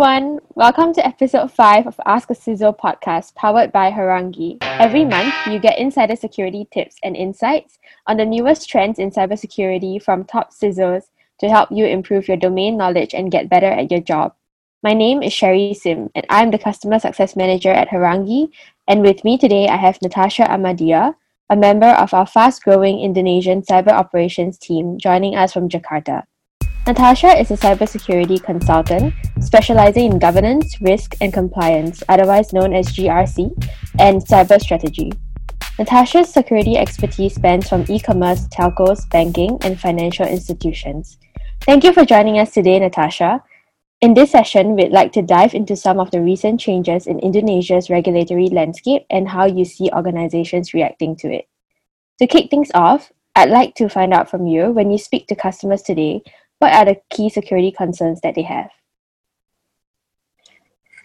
everyone. 0.00 0.40
Welcome 0.54 0.94
to 0.94 1.06
episode 1.06 1.52
5 1.52 1.86
of 1.86 2.00
Ask 2.06 2.30
a 2.30 2.34
CISO 2.34 2.74
podcast 2.74 3.34
powered 3.34 3.70
by 3.70 3.90
Horangi. 3.90 4.56
Every 4.62 5.04
month, 5.04 5.34
you 5.46 5.58
get 5.58 5.78
insider 5.78 6.16
security 6.16 6.66
tips 6.72 6.96
and 7.02 7.14
insights 7.14 7.78
on 8.06 8.16
the 8.16 8.24
newest 8.24 8.66
trends 8.66 8.98
in 8.98 9.10
cybersecurity 9.10 10.02
from 10.02 10.24
top 10.24 10.54
CISOs 10.54 11.10
to 11.40 11.50
help 11.50 11.68
you 11.70 11.84
improve 11.84 12.28
your 12.28 12.38
domain 12.38 12.78
knowledge 12.78 13.12
and 13.12 13.30
get 13.30 13.50
better 13.50 13.66
at 13.66 13.90
your 13.90 14.00
job. 14.00 14.32
My 14.82 14.94
name 14.94 15.22
is 15.22 15.34
Cherie 15.34 15.74
Sim, 15.74 16.08
and 16.14 16.24
I'm 16.30 16.50
the 16.50 16.58
Customer 16.58 16.98
Success 16.98 17.36
Manager 17.36 17.70
at 17.70 17.90
Horangi. 17.90 18.48
And 18.88 19.02
with 19.02 19.22
me 19.22 19.36
today, 19.36 19.68
I 19.68 19.76
have 19.76 20.00
Natasha 20.00 20.44
Amadea, 20.44 21.14
a 21.50 21.56
member 21.56 21.88
of 21.88 22.14
our 22.14 22.26
fast 22.26 22.64
growing 22.64 23.00
Indonesian 23.00 23.60
cyber 23.60 23.92
operations 23.92 24.56
team, 24.56 24.96
joining 24.96 25.36
us 25.36 25.52
from 25.52 25.68
Jakarta. 25.68 26.22
Natasha 26.90 27.38
is 27.38 27.52
a 27.52 27.56
cybersecurity 27.56 28.42
consultant 28.42 29.14
specializing 29.38 30.10
in 30.10 30.18
governance, 30.18 30.80
risk, 30.80 31.14
and 31.20 31.32
compliance, 31.32 32.02
otherwise 32.08 32.52
known 32.52 32.74
as 32.74 32.88
GRC, 32.88 33.46
and 34.00 34.20
cyber 34.20 34.60
strategy. 34.60 35.12
Natasha's 35.78 36.32
security 36.32 36.76
expertise 36.76 37.36
spans 37.36 37.68
from 37.68 37.84
e 37.88 38.00
commerce, 38.00 38.48
telcos, 38.48 39.08
banking, 39.08 39.56
and 39.62 39.78
financial 39.78 40.26
institutions. 40.26 41.16
Thank 41.60 41.84
you 41.84 41.92
for 41.92 42.04
joining 42.04 42.40
us 42.40 42.52
today, 42.52 42.80
Natasha. 42.80 43.40
In 44.00 44.14
this 44.14 44.32
session, 44.32 44.74
we'd 44.74 44.90
like 44.90 45.12
to 45.12 45.22
dive 45.22 45.54
into 45.54 45.76
some 45.76 46.00
of 46.00 46.10
the 46.10 46.20
recent 46.20 46.58
changes 46.58 47.06
in 47.06 47.20
Indonesia's 47.20 47.88
regulatory 47.88 48.48
landscape 48.48 49.06
and 49.10 49.28
how 49.28 49.44
you 49.44 49.64
see 49.64 49.92
organizations 49.92 50.74
reacting 50.74 51.14
to 51.18 51.32
it. 51.32 51.46
To 52.18 52.26
kick 52.26 52.50
things 52.50 52.72
off, 52.74 53.12
I'd 53.36 53.48
like 53.48 53.76
to 53.76 53.88
find 53.88 54.12
out 54.12 54.28
from 54.28 54.48
you 54.48 54.72
when 54.72 54.90
you 54.90 54.98
speak 54.98 55.28
to 55.28 55.36
customers 55.36 55.82
today, 55.82 56.24
what 56.60 56.72
are 56.72 56.84
the 56.84 56.96
key 57.08 57.28
security 57.28 57.72
concerns 57.72 58.20
that 58.20 58.34
they 58.34 58.42
have? 58.42 58.70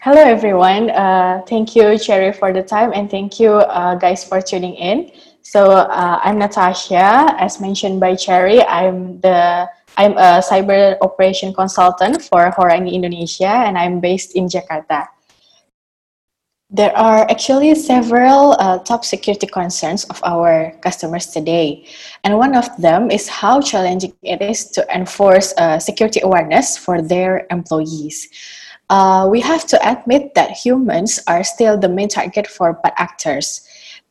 Hello, 0.00 0.22
everyone. 0.22 0.90
Uh, 0.90 1.42
thank 1.48 1.74
you, 1.74 1.98
Cherry, 1.98 2.32
for 2.32 2.52
the 2.52 2.62
time, 2.62 2.92
and 2.94 3.10
thank 3.10 3.40
you, 3.40 3.52
uh, 3.52 3.96
guys, 3.96 4.22
for 4.22 4.40
tuning 4.40 4.74
in. 4.74 5.10
So, 5.42 5.72
uh, 5.72 6.20
I'm 6.22 6.38
Natasha. 6.38 7.34
As 7.40 7.58
mentioned 7.58 7.98
by 7.98 8.14
Cherry, 8.14 8.62
I'm 8.62 9.18
the 9.20 9.66
I'm 9.96 10.12
a 10.12 10.44
cyber 10.44 11.00
operation 11.00 11.54
consultant 11.54 12.20
for 12.20 12.52
Horangi 12.52 12.92
Indonesia, 12.92 13.48
and 13.48 13.78
I'm 13.78 13.98
based 13.98 14.36
in 14.36 14.46
Jakarta. 14.46 15.08
There 16.70 16.96
are 16.98 17.30
actually 17.30 17.72
several 17.76 18.56
uh, 18.58 18.78
top 18.80 19.04
security 19.04 19.46
concerns 19.46 20.02
of 20.10 20.20
our 20.24 20.72
customers 20.82 21.26
today. 21.26 21.86
And 22.24 22.38
one 22.38 22.56
of 22.56 22.66
them 22.76 23.08
is 23.08 23.28
how 23.28 23.60
challenging 23.60 24.14
it 24.22 24.42
is 24.42 24.66
to 24.72 24.84
enforce 24.92 25.54
uh, 25.58 25.78
security 25.78 26.20
awareness 26.24 26.76
for 26.76 27.00
their 27.00 27.46
employees. 27.50 28.28
Uh, 28.90 29.28
we 29.30 29.40
have 29.40 29.64
to 29.66 29.78
admit 29.88 30.34
that 30.34 30.50
humans 30.50 31.20
are 31.28 31.44
still 31.44 31.78
the 31.78 31.88
main 31.88 32.08
target 32.08 32.48
for 32.48 32.72
bad 32.82 32.94
actors. 32.96 33.62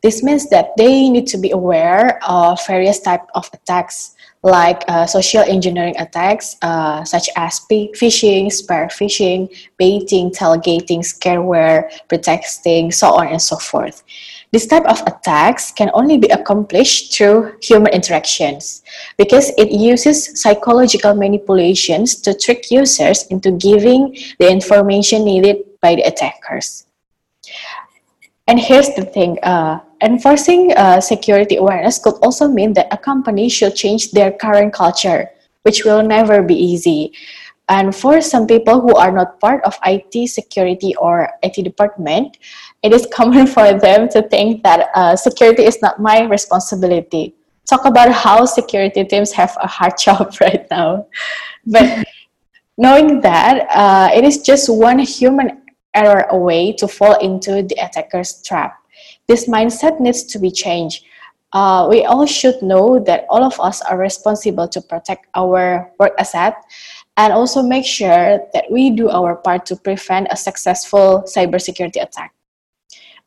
This 0.02 0.24
means 0.24 0.50
that 0.50 0.78
they 0.78 1.10
need 1.10 1.28
to 1.28 1.38
be 1.38 1.52
aware 1.52 2.24
of 2.26 2.66
various 2.68 3.00
types 3.00 3.28
of 3.36 3.50
attacks 3.52 4.15
like 4.46 4.84
uh, 4.88 5.08
social 5.08 5.42
engineering 5.42 5.96
attacks 5.98 6.56
uh, 6.62 7.04
such 7.04 7.28
as 7.36 7.60
phishing, 7.68 8.52
spear 8.52 8.88
phishing, 8.94 9.50
baiting, 9.78 10.30
tailgating, 10.30 11.02
scareware, 11.02 11.90
pretexting, 12.08 12.92
so 12.92 13.10
on 13.10 13.28
and 13.28 13.42
so 13.42 13.58
forth. 13.58 14.04
This 14.52 14.68
type 14.68 14.86
of 14.86 15.02
attacks 15.08 15.72
can 15.72 15.90
only 15.96 16.20
be 16.20 16.28
accomplished 16.28 17.18
through 17.18 17.58
human 17.62 17.92
interactions 17.92 18.84
because 19.18 19.50
it 19.58 19.72
uses 19.72 20.40
psychological 20.40 21.16
manipulations 21.16 22.16
to 22.22 22.38
trick 22.38 22.70
users 22.70 23.26
into 23.28 23.52
giving 23.52 24.16
the 24.38 24.48
information 24.48 25.26
needed 25.26 25.58
by 25.82 25.96
the 25.96 26.04
attackers. 26.04 26.86
And 28.48 28.60
here's 28.60 28.94
the 28.94 29.06
thing 29.06 29.40
uh, 29.42 29.80
enforcing 30.02 30.72
uh, 30.78 31.02
security 31.02 31.56
awareness 31.56 31.98
could 31.98 32.14
also 32.22 32.48
mean 32.48 32.74
that 32.74 32.94
a 32.94 32.98
company 32.98 33.50
should 33.50 33.76
change 33.76 34.12
their 34.12 34.32
current 34.32 34.72
culture, 34.72 35.32
which 35.64 35.84
will 35.84 36.04
never 36.04 36.44
be 36.44 36.54
easy. 36.54 37.14
And 37.68 37.96
for 37.96 38.22
some 38.22 38.46
people 38.46 38.82
who 38.82 38.96
are 38.96 39.12
not 39.12 39.40
part 39.40 39.64
of 39.66 39.76
IT 39.84 40.30
security 40.30 40.96
or 40.98 41.30
IT 41.42 41.64
department, 41.64 42.38
it 42.84 42.94
is 42.94 43.08
common 43.14 43.48
for 43.48 43.74
them 43.74 44.08
to 44.10 44.22
think 44.30 44.62
that 44.62 44.90
uh, 44.94 45.16
security 45.16 45.64
is 45.64 45.82
not 45.82 46.00
my 46.00 46.22
responsibility. 46.26 47.34
Talk 47.68 47.86
about 47.86 48.12
how 48.12 48.46
security 48.46 49.04
teams 49.06 49.32
have 49.32 49.58
a 49.60 49.66
hard 49.66 49.98
job 50.00 50.36
right 50.40 50.68
now. 50.70 51.08
But 51.66 52.06
knowing 52.78 53.22
that 53.22 53.66
uh, 53.74 54.10
it 54.14 54.24
is 54.24 54.44
just 54.44 54.70
one 54.70 55.00
human 55.00 55.65
error 55.96 56.28
away 56.30 56.74
to 56.74 56.88
fall 56.88 57.18
into 57.20 57.64
the 57.64 57.76
attacker's 57.82 58.42
trap. 58.44 58.78
This 59.28 59.48
mindset 59.48 60.00
needs 60.00 60.24
to 60.24 60.40
be 60.40 60.52
changed. 60.52 61.04
Uh, 61.54 61.88
we 61.90 62.04
all 62.04 62.26
should 62.26 62.62
know 62.62 63.00
that 63.00 63.26
all 63.30 63.44
of 63.44 63.60
us 63.60 63.82
are 63.82 63.98
responsible 63.98 64.68
to 64.68 64.82
protect 64.82 65.28
our 65.36 65.90
work 66.00 66.14
asset 66.20 66.56
and 67.18 67.32
also 67.32 67.64
make 67.64 67.86
sure 67.86 68.40
that 68.54 68.66
we 68.70 68.90
do 68.90 69.10
our 69.10 69.36
part 69.38 69.66
to 69.66 69.76
prevent 69.76 70.28
a 70.30 70.36
successful 70.36 71.24
cybersecurity 71.26 72.04
attack. 72.04 72.34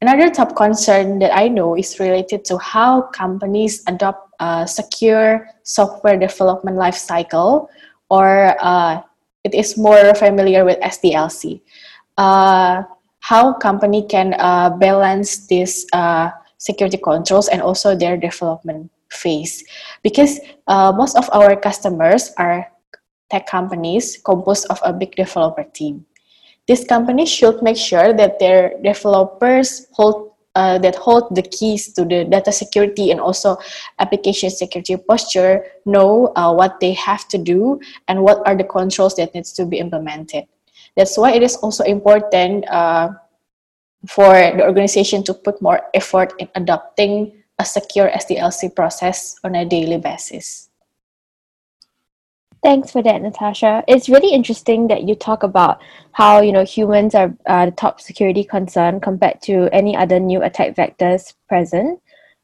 Another 0.00 0.30
top 0.30 0.54
concern 0.54 1.18
that 1.18 1.34
I 1.34 1.48
know 1.48 1.74
is 1.74 1.98
related 1.98 2.44
to 2.46 2.58
how 2.58 3.02
companies 3.10 3.82
adopt 3.88 4.30
a 4.38 4.66
secure 4.68 5.48
software 5.64 6.16
development 6.16 6.76
lifecycle, 6.76 7.66
or 8.08 8.54
uh, 8.60 9.02
it 9.42 9.54
is 9.54 9.76
more 9.76 10.14
familiar 10.14 10.64
with 10.64 10.78
SDLC 10.80 11.62
uh, 12.18 12.82
how 13.20 13.54
company 13.54 14.04
can 14.06 14.34
uh, 14.38 14.70
balance 14.76 15.46
this 15.46 15.86
uh, 15.92 16.30
security 16.58 16.98
controls 16.98 17.48
and 17.48 17.62
also 17.62 17.94
their 17.94 18.16
development 18.16 18.90
phase. 19.10 19.64
Because 20.02 20.38
uh, 20.66 20.92
most 20.92 21.16
of 21.16 21.30
our 21.32 21.56
customers 21.56 22.32
are 22.36 22.66
tech 23.30 23.46
companies 23.46 24.18
composed 24.24 24.66
of 24.68 24.80
a 24.84 24.92
big 24.92 25.14
developer 25.16 25.64
team. 25.64 26.04
These 26.66 26.84
companies 26.84 27.30
should 27.30 27.62
make 27.62 27.76
sure 27.76 28.12
that 28.12 28.38
their 28.38 28.74
developers 28.82 29.86
hold 29.92 30.32
uh, 30.54 30.76
that 30.78 30.96
hold 30.96 31.32
the 31.36 31.42
keys 31.42 31.92
to 31.92 32.04
the 32.04 32.24
data 32.24 32.50
security 32.50 33.12
and 33.12 33.20
also 33.20 33.56
application 34.00 34.50
security 34.50 34.96
posture 34.96 35.64
know 35.86 36.32
uh, 36.34 36.52
what 36.52 36.80
they 36.80 36.92
have 36.94 37.28
to 37.28 37.38
do 37.38 37.78
and 38.08 38.20
what 38.20 38.42
are 38.44 38.56
the 38.56 38.64
controls 38.64 39.14
that 39.14 39.32
needs 39.34 39.52
to 39.52 39.64
be 39.64 39.78
implemented 39.78 40.44
that's 40.98 41.16
why 41.16 41.30
it 41.30 41.44
is 41.44 41.54
also 41.62 41.84
important 41.84 42.68
uh, 42.68 43.10
for 44.08 44.34
the 44.34 44.66
organization 44.66 45.22
to 45.22 45.32
put 45.32 45.62
more 45.62 45.80
effort 45.94 46.34
in 46.40 46.48
adopting 46.56 47.32
a 47.60 47.64
secure 47.64 48.10
SDLC 48.10 48.74
process 48.74 49.36
on 49.44 49.54
a 49.54 49.64
daily 49.64 49.98
basis. 49.98 50.68
Thanks 52.64 52.90
for 52.90 53.00
that, 53.04 53.22
Natasha. 53.22 53.84
It's 53.86 54.08
really 54.08 54.34
interesting 54.34 54.88
that 54.88 55.04
you 55.04 55.14
talk 55.14 55.44
about 55.44 55.80
how 56.10 56.40
you 56.40 56.50
know 56.50 56.64
humans 56.64 57.14
are 57.14 57.32
uh, 57.46 57.66
the 57.66 57.70
top 57.70 58.00
security 58.00 58.42
concern 58.42 58.98
compared 58.98 59.40
to 59.42 59.68
any 59.72 59.96
other 59.96 60.18
new 60.18 60.42
attack 60.42 60.74
vectors 60.74 61.34
present. 61.48 62.02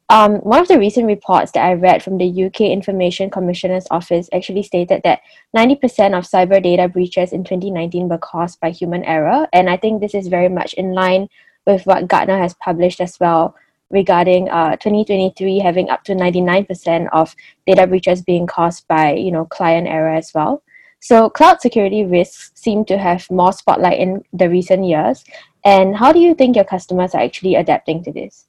Um, 0.09 0.35
one 0.41 0.59
of 0.59 0.67
the 0.67 0.77
recent 0.77 1.07
reports 1.07 1.51
that 1.53 1.65
I 1.65 1.73
read 1.73 2.03
from 2.03 2.19
the 2.19 2.45
UK 2.45 2.61
Information 2.61 3.31
Commissioner's 3.31 3.87
Office 3.89 4.29
actually 4.31 4.61
stated 4.61 5.01
that 5.03 5.21
90% 5.57 6.15
of 6.15 6.25
cyber 6.25 6.61
data 6.61 6.87
breaches 6.87 7.33
in 7.33 7.43
2019 7.43 8.07
were 8.07 8.19
caused 8.19 8.59
by 8.59 8.69
human 8.69 9.03
error. 9.03 9.47
And 9.51 9.67
I 9.67 9.77
think 9.77 10.01
this 10.01 10.13
is 10.13 10.27
very 10.27 10.49
much 10.49 10.73
in 10.73 10.93
line 10.93 11.27
with 11.65 11.87
what 11.87 12.07
Gartner 12.07 12.37
has 12.37 12.53
published 12.53 13.01
as 13.01 13.19
well 13.19 13.55
regarding 13.89 14.49
uh, 14.49 14.75
2023 14.77 15.59
having 15.59 15.89
up 15.89 16.03
to 16.03 16.13
99% 16.13 17.07
of 17.11 17.35
data 17.65 17.87
breaches 17.87 18.21
being 18.21 18.45
caused 18.45 18.87
by 18.87 19.13
you 19.13 19.31
know 19.31 19.45
client 19.45 19.87
error 19.87 20.13
as 20.13 20.31
well. 20.35 20.61
So 20.99 21.29
cloud 21.29 21.61
security 21.61 22.03
risks 22.03 22.51
seem 22.55 22.85
to 22.85 22.97
have 22.97 23.29
more 23.29 23.53
spotlight 23.53 23.99
in 23.99 24.23
the 24.33 24.49
recent 24.49 24.85
years. 24.85 25.23
And 25.63 25.95
how 25.95 26.11
do 26.11 26.19
you 26.19 26.35
think 26.35 26.55
your 26.55 26.65
customers 26.65 27.15
are 27.15 27.21
actually 27.21 27.55
adapting 27.55 28.03
to 28.03 28.11
this? 28.11 28.45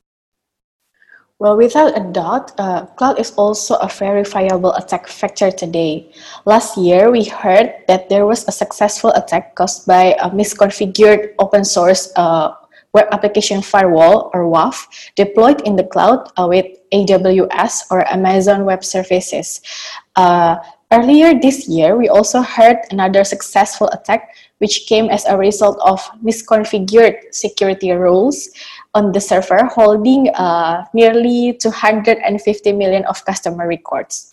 Well, 1.38 1.58
without 1.58 1.92
a 1.92 2.00
doubt, 2.00 2.52
uh, 2.56 2.86
cloud 2.96 3.20
is 3.20 3.32
also 3.36 3.76
a 3.76 3.88
verifiable 3.88 4.72
attack 4.72 5.06
vector 5.06 5.50
today. 5.50 6.10
Last 6.46 6.78
year, 6.78 7.10
we 7.10 7.24
heard 7.24 7.74
that 7.88 8.08
there 8.08 8.24
was 8.24 8.48
a 8.48 8.52
successful 8.52 9.10
attack 9.10 9.54
caused 9.54 9.86
by 9.86 10.16
a 10.18 10.30
misconfigured 10.30 11.34
open 11.38 11.62
source 11.62 12.10
uh, 12.16 12.54
web 12.94 13.08
application 13.12 13.60
firewall 13.60 14.30
or 14.32 14.48
WAF 14.48 14.88
deployed 15.14 15.60
in 15.68 15.76
the 15.76 15.84
cloud 15.84 16.32
uh, 16.40 16.46
with 16.48 16.64
AWS 16.90 17.84
or 17.90 18.08
Amazon 18.10 18.64
Web 18.64 18.82
Services. 18.82 19.60
Uh, 20.16 20.56
earlier 20.90 21.38
this 21.38 21.68
year, 21.68 21.96
we 21.96 22.08
also 22.08 22.40
heard 22.40 22.78
another 22.90 23.24
successful 23.24 23.88
attack 23.88 24.32
which 24.58 24.86
came 24.88 25.10
as 25.10 25.26
a 25.26 25.36
result 25.36 25.76
of 25.84 26.00
misconfigured 26.24 27.20
security 27.30 27.92
rules 27.92 28.48
on 28.96 29.12
the 29.12 29.20
server 29.20 29.68
holding 29.68 30.30
uh, 30.34 30.84
nearly 30.94 31.52
250 31.60 32.72
million 32.72 33.04
of 33.04 33.22
customer 33.26 33.68
records. 33.68 34.32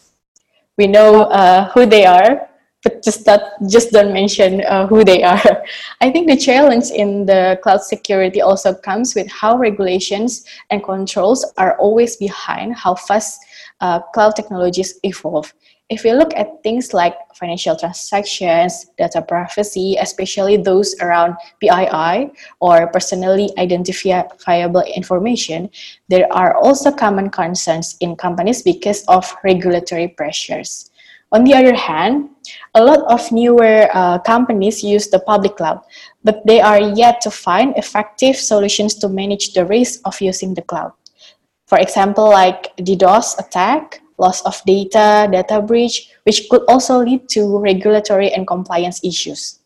We 0.78 0.88
know 0.88 1.24
uh, 1.28 1.70
who 1.76 1.86
they 1.86 2.06
are. 2.06 2.48
but 2.84 3.02
just 3.02 3.24
that 3.24 3.56
just 3.72 3.96
don't 3.96 4.12
mention 4.12 4.60
uh, 4.68 4.86
who 4.88 5.04
they 5.08 5.24
are. 5.24 5.64
I 6.02 6.12
think 6.12 6.28
the 6.28 6.36
challenge 6.36 6.92
in 6.92 7.26
the 7.26 7.58
cloud 7.64 7.82
security 7.82 8.42
also 8.42 8.76
comes 8.76 9.16
with 9.16 9.32
how 9.32 9.56
regulations 9.58 10.44
and 10.70 10.84
controls 10.84 11.48
are 11.56 11.78
always 11.80 12.18
behind 12.18 12.76
how 12.76 12.96
fast 12.96 13.40
uh, 13.84 14.00
cloud 14.14 14.34
technologies 14.36 14.98
evolve. 15.04 15.54
If 15.90 16.06
we 16.06 16.14
look 16.14 16.34
at 16.36 16.64
things 16.64 16.94
like 16.94 17.14
financial 17.36 17.76
transactions, 17.76 18.88
data 18.98 19.22
privacy, 19.22 19.98
especially 20.00 20.56
those 20.56 20.96
around 21.02 21.36
PII 21.60 22.32
or 22.62 22.88
personally 22.88 23.52
identifiable 23.60 24.84
information, 24.96 25.70
there 26.08 26.32
are 26.32 26.56
also 26.56 26.92
common 26.92 27.30
concerns 27.30 27.98
in 28.00 28.16
companies 28.16 28.64
because 28.64 29.04
of 29.08 29.36
regulatory 29.44 30.08
pressures. 30.08 30.90
On 31.34 31.44
the 31.44 31.54
other 31.54 31.76
hand, 31.76 32.30
a 32.76 32.84
lot 32.84 33.04
of 33.12 33.32
newer 33.32 33.90
uh, 33.94 34.20
companies 34.20 34.82
use 34.84 35.10
the 35.10 35.20
public 35.20 35.58
cloud, 35.58 35.82
but 36.24 36.46
they 36.46 36.62
are 36.62 36.80
yet 36.80 37.20
to 37.22 37.32
find 37.32 37.76
effective 37.76 38.38
solutions 38.38 38.96
to 38.96 39.10
manage 39.10 39.54
the 39.54 39.66
risk 39.66 40.00
of 40.06 40.22
using 40.22 40.54
the 40.54 40.62
cloud. 40.62 40.94
For 41.74 41.80
example, 41.80 42.30
like 42.30 42.70
DDoS 42.78 43.40
attack, 43.40 44.04
loss 44.20 44.46
of 44.46 44.62
data, 44.64 45.28
data 45.32 45.60
breach, 45.60 46.14
which 46.22 46.48
could 46.48 46.62
also 46.68 47.00
lead 47.00 47.28
to 47.30 47.58
regulatory 47.58 48.30
and 48.30 48.46
compliance 48.46 49.04
issues. 49.04 49.58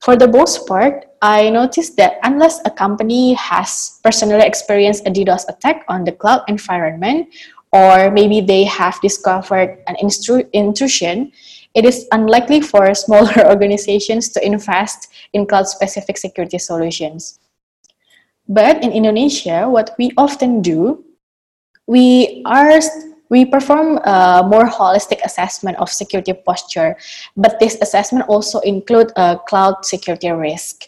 For 0.00 0.16
the 0.16 0.26
most 0.26 0.66
part, 0.66 1.06
I 1.22 1.48
noticed 1.50 1.96
that 1.98 2.18
unless 2.24 2.58
a 2.66 2.70
company 2.70 3.34
has 3.34 4.00
personally 4.02 4.44
experienced 4.44 5.06
a 5.06 5.10
DDoS 5.12 5.46
attack 5.48 5.84
on 5.86 6.02
the 6.02 6.10
cloud 6.10 6.42
environment 6.48 7.28
or 7.70 8.10
maybe 8.10 8.40
they 8.40 8.64
have 8.64 9.00
discovered 9.00 9.78
an 9.86 9.94
intrusion, 10.52 11.30
it 11.74 11.84
is 11.84 12.08
unlikely 12.10 12.60
for 12.60 12.92
smaller 13.06 13.46
organizations 13.46 14.30
to 14.30 14.44
invest 14.44 15.06
in 15.32 15.46
cloud-specific 15.46 16.18
security 16.18 16.58
solutions. 16.58 17.38
But 18.48 18.82
in 18.82 18.90
Indonesia, 18.90 19.70
what 19.70 19.94
we 19.96 20.10
often 20.16 20.60
do, 20.60 21.04
we 21.90 22.40
are 22.46 22.78
we 23.30 23.44
perform 23.44 23.98
a 24.04 24.46
more 24.46 24.66
holistic 24.66 25.18
assessment 25.24 25.76
of 25.78 25.90
security 25.90 26.32
posture, 26.32 26.96
but 27.36 27.58
this 27.58 27.76
assessment 27.82 28.28
also 28.28 28.58
include 28.60 29.10
a 29.16 29.38
cloud 29.48 29.84
security 29.84 30.30
risk. 30.30 30.86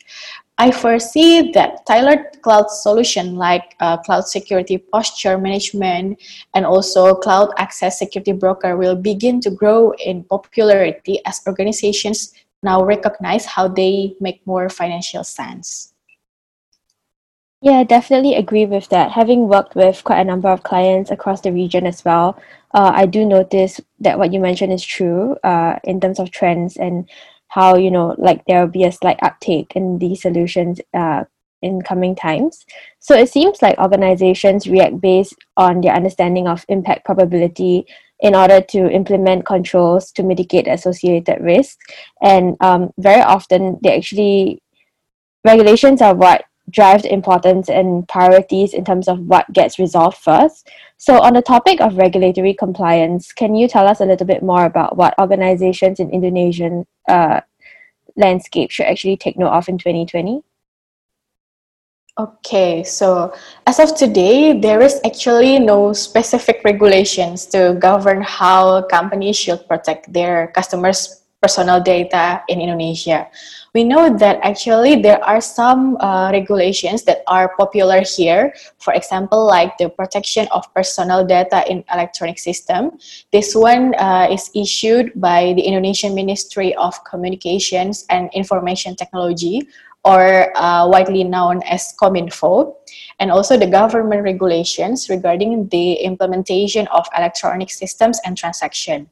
I 0.58 0.70
foresee 0.70 1.50
that 1.52 1.87
tailored 1.87 2.43
cloud 2.43 2.70
solution 2.70 3.34
like 3.34 3.75
uh, 3.81 3.96
cloud 3.99 4.28
security 4.28 4.78
posture 4.78 5.38
management 5.38 6.22
and 6.54 6.66
also 6.66 7.14
cloud 7.14 7.50
access 7.58 7.99
security 7.99 8.32
broker 8.32 8.76
will 8.76 8.94
begin 8.94 9.40
to 9.40 9.50
grow 9.50 9.93
in 10.04 10.22
popularity 10.25 11.19
as 11.26 11.40
organizations 11.46 12.32
now 12.62 12.84
recognize 12.84 13.44
how 13.44 13.66
they 13.66 14.14
make 14.20 14.46
more 14.46 14.69
financial 14.69 15.25
sense. 15.25 15.92
Yeah, 17.62 17.85
definitely 17.85 18.35
agree 18.35 18.67
with 18.67 18.88
that. 18.88 19.12
Having 19.12 19.49
worked 19.49 19.76
with 19.76 20.03
quite 20.03 20.19
a 20.20 20.25
number 20.25 20.49
of 20.49 20.64
clients 20.64 21.12
across 21.12 21.41
the 21.43 21.53
region 21.53 21.87
as 21.87 22.05
well, 22.05 22.37
uh, 22.75 22.91
I 22.93 23.06
do 23.06 23.25
notice 23.25 23.81
that 24.00 24.19
what 24.19 24.32
you 24.32 24.41
mentioned 24.41 24.73
is 24.73 24.85
true 24.85 25.37
uh, 25.44 25.79
in 25.85 26.00
terms 26.00 26.19
of 26.19 26.32
trends 26.32 26.76
and 26.76 27.09
how 27.49 27.76
you 27.76 27.91
know 27.91 28.17
like 28.19 28.43
there 28.47 28.61
will 28.61 28.73
be 28.73 28.82
a 28.85 28.91
slight 28.91 29.19
uptake 29.23 29.73
in 29.76 29.99
these 29.99 30.23
solutions 30.23 30.81
uh, 30.93 31.23
in 31.61 31.82
coming 31.82 32.17
times. 32.17 32.67
So 32.99 33.14
it 33.14 33.29
seems 33.29 33.62
like 33.62 33.79
organizations 33.79 34.67
react 34.67 35.00
based 35.00 35.37
on 35.56 35.82
their 35.82 35.94
understanding 35.94 36.49
of 36.49 36.64
impact 36.69 37.05
probability 37.05 37.87
in 38.19 38.35
order 38.35 38.61
to 38.61 38.91
implement 38.91 39.47
controls 39.47 40.11
to 40.12 40.25
mitigate 40.25 40.67
associated 40.67 41.41
risks. 41.41 41.79
And 42.23 42.56
um, 42.61 42.91
very 42.99 43.23
often, 43.23 43.79
they 43.82 43.97
actually 43.97 44.62
regulations 45.44 46.03
are 46.03 46.14
what 46.14 46.44
drive 46.70 47.03
the 47.03 47.12
importance 47.12 47.69
and 47.69 48.09
priorities 48.09 48.75
in 48.75 48.85
terms 48.85 49.09
of 49.09 49.19
what 49.20 49.53
gets 49.53 49.79
resolved 49.79 50.17
first. 50.17 50.69
So, 50.97 51.20
on 51.20 51.35
the 51.35 51.43
topic 51.43 51.81
of 51.81 51.97
regulatory 51.97 52.55
compliance, 52.55 53.32
can 53.32 53.55
you 53.55 53.69
tell 53.69 53.87
us 53.87 54.00
a 54.00 54.06
little 54.06 54.26
bit 54.26 54.43
more 54.43 54.64
about 54.64 54.97
what 54.97 55.14
organizations 55.19 56.00
in 56.00 56.11
Indonesian 56.11 56.87
uh, 57.09 57.41
landscape 58.17 58.70
should 58.70 58.87
actually 58.87 59.17
take 59.17 59.38
note 59.38 59.50
of 59.50 59.69
in 59.69 59.79
2020? 59.79 60.43
Okay, 62.19 62.85
so 62.85 63.32
as 63.67 63.81
of 63.81 63.97
today, 63.97 64.53
there 64.53 64.82
is 64.82 65.00
actually 65.05 65.59
no 65.59 65.94
specific 65.94 66.61
regulations 66.62 67.47
to 67.47 67.75
govern 67.81 68.20
how 68.20 68.82
companies 68.82 69.38
should 69.38 69.67
protect 69.67 70.12
their 70.12 70.49
customers' 70.49 71.22
personal 71.43 71.83
data 71.83 72.43
in 72.49 72.61
Indonesia 72.61 73.27
we 73.75 73.85
know 73.85 74.17
that 74.19 74.39
actually 74.43 75.00
there 75.00 75.23
are 75.25 75.41
some 75.41 75.97
uh, 76.00 76.31
regulations 76.31 77.05
that 77.05 77.23
are 77.27 77.55
popular 77.56 78.03
here. 78.05 78.55
For 78.79 78.93
example, 78.93 79.47
like 79.47 79.79
the 79.79 79.89
protection 79.89 80.47
of 80.53 80.73
personal 80.75 81.25
data 81.25 81.65
in 81.71 81.85
electronic 81.93 82.39
system. 82.39 82.99
This 83.33 83.55
one 83.55 83.94
uh, 83.94 84.29
is 84.31 84.50
issued 84.55 85.12
by 85.17 85.55
the 85.56 85.62
Indonesian 85.62 86.15
Ministry 86.15 86.75
of 86.75 87.03
Communications 87.05 88.05
and 88.11 88.29
Information 88.35 88.95
Technology 88.95 89.67
or 90.05 90.50
uh, 90.59 90.87
widely 90.88 91.23
known 91.23 91.62
as 91.62 91.95
Kominfo, 91.95 92.75
and 93.21 93.31
also 93.31 93.56
the 93.56 93.69
government 93.69 94.25
regulations 94.25 95.09
regarding 95.09 95.69
the 95.69 95.93
implementation 96.03 96.88
of 96.88 97.06
electronic 97.17 97.71
systems 97.71 98.19
and 98.27 98.37
transaction. 98.37 99.09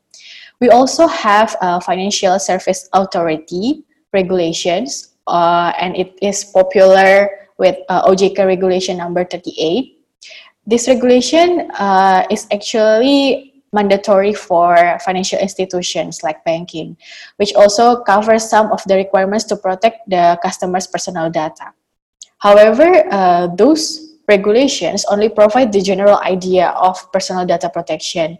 We 0.60 0.68
also 0.68 1.06
have 1.06 1.56
a 1.60 1.80
financial 1.80 2.38
service 2.38 2.88
authority 2.92 3.84
regulations, 4.12 5.16
uh, 5.26 5.72
and 5.80 5.96
it 5.96 6.18
is 6.20 6.44
popular 6.44 7.30
with 7.58 7.76
uh, 7.88 8.04
OJK 8.08 8.44
regulation 8.44 8.98
number 8.98 9.24
38. 9.24 9.96
This 10.66 10.86
regulation 10.88 11.70
uh, 11.78 12.26
is 12.30 12.46
actually 12.52 13.50
mandatory 13.72 14.34
for 14.34 14.98
financial 15.04 15.38
institutions 15.38 16.22
like 16.22 16.44
banking, 16.44 16.96
which 17.36 17.54
also 17.54 18.02
covers 18.02 18.48
some 18.48 18.70
of 18.72 18.82
the 18.84 18.96
requirements 18.96 19.44
to 19.44 19.56
protect 19.56 20.08
the 20.10 20.38
customer's 20.42 20.86
personal 20.86 21.30
data. 21.30 21.72
However, 22.38 23.04
uh, 23.10 23.46
those 23.54 24.10
regulations 24.28 25.04
only 25.10 25.28
provide 25.28 25.72
the 25.72 25.82
general 25.82 26.18
idea 26.22 26.70
of 26.78 26.96
personal 27.12 27.44
data 27.44 27.68
protection. 27.68 28.38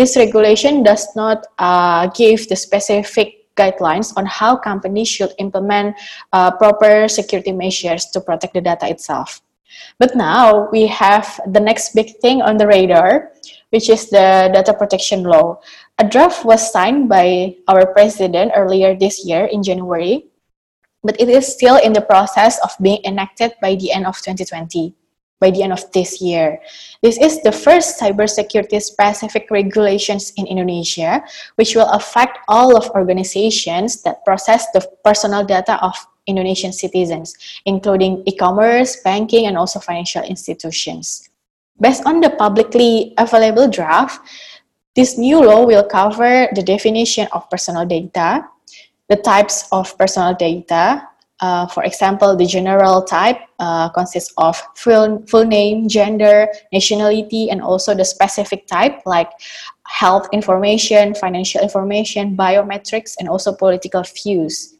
This 0.00 0.16
regulation 0.16 0.82
does 0.82 1.04
not 1.14 1.44
uh, 1.58 2.06
give 2.16 2.48
the 2.48 2.56
specific 2.56 3.52
guidelines 3.54 4.16
on 4.16 4.24
how 4.24 4.56
companies 4.56 5.08
should 5.08 5.34
implement 5.36 5.94
uh, 6.32 6.50
proper 6.56 7.06
security 7.06 7.52
measures 7.52 8.06
to 8.16 8.20
protect 8.22 8.54
the 8.54 8.62
data 8.62 8.88
itself. 8.88 9.42
But 9.98 10.16
now 10.16 10.70
we 10.72 10.86
have 10.86 11.38
the 11.52 11.60
next 11.60 11.94
big 11.94 12.16
thing 12.24 12.40
on 12.40 12.56
the 12.56 12.66
radar, 12.66 13.32
which 13.76 13.90
is 13.90 14.08
the 14.08 14.48
data 14.48 14.72
protection 14.72 15.22
law. 15.22 15.60
A 15.98 16.08
draft 16.08 16.46
was 16.46 16.72
signed 16.72 17.10
by 17.10 17.56
our 17.68 17.84
president 17.92 18.52
earlier 18.56 18.96
this 18.96 19.26
year 19.26 19.52
in 19.52 19.62
January, 19.62 20.24
but 21.04 21.20
it 21.20 21.28
is 21.28 21.44
still 21.44 21.76
in 21.76 21.92
the 21.92 22.00
process 22.00 22.56
of 22.64 22.72
being 22.80 23.04
enacted 23.04 23.52
by 23.60 23.74
the 23.74 23.92
end 23.92 24.06
of 24.06 24.16
2020 24.16 24.96
by 25.40 25.50
the 25.50 25.62
end 25.62 25.72
of 25.72 25.90
this 25.92 26.20
year. 26.20 26.60
This 27.02 27.18
is 27.18 27.42
the 27.42 27.50
first 27.50 27.98
cybersecurity 27.98 28.80
specific 28.80 29.50
regulations 29.50 30.32
in 30.36 30.46
Indonesia, 30.46 31.24
which 31.56 31.74
will 31.74 31.88
affect 31.90 32.38
all 32.46 32.76
of 32.76 32.90
organizations 32.90 34.02
that 34.02 34.24
process 34.24 34.70
the 34.72 34.86
personal 35.02 35.44
data 35.44 35.82
of 35.82 35.96
Indonesian 36.26 36.72
citizens, 36.72 37.34
including 37.64 38.22
e-commerce, 38.26 39.00
banking, 39.02 39.46
and 39.46 39.56
also 39.56 39.80
financial 39.80 40.22
institutions. 40.22 41.28
Based 41.80 42.04
on 42.04 42.20
the 42.20 42.30
publicly 42.30 43.14
available 43.16 43.66
draft, 43.66 44.20
this 44.94 45.16
new 45.16 45.40
law 45.40 45.64
will 45.64 45.84
cover 45.84 46.48
the 46.54 46.62
definition 46.62 47.26
of 47.32 47.48
personal 47.48 47.86
data, 47.86 48.44
the 49.08 49.16
types 49.16 49.66
of 49.72 49.96
personal 49.96 50.34
data, 50.34 51.08
uh, 51.40 51.66
for 51.66 51.82
example, 51.84 52.36
the 52.36 52.46
general 52.46 53.02
type 53.02 53.38
uh, 53.58 53.88
consists 53.88 54.32
of 54.36 54.60
full, 54.76 55.24
full 55.26 55.44
name, 55.44 55.88
gender, 55.88 56.48
nationality, 56.72 57.50
and 57.50 57.62
also 57.62 57.94
the 57.94 58.04
specific 58.04 58.66
type 58.66 59.00
like 59.06 59.30
health 59.86 60.28
information, 60.32 61.14
financial 61.14 61.60
information, 61.62 62.36
biometrics, 62.36 63.16
and 63.18 63.28
also 63.28 63.54
political 63.54 64.04
views. 64.04 64.76